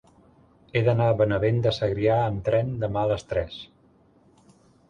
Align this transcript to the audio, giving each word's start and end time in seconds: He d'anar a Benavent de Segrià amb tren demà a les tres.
He 0.73 0.81
d'anar 0.87 1.09
a 1.09 1.17
Benavent 1.19 1.59
de 1.67 1.75
Segrià 1.79 2.17
amb 2.31 2.43
tren 2.49 2.73
demà 2.85 3.05
a 3.07 3.13
les 3.13 3.29
tres. 3.35 3.63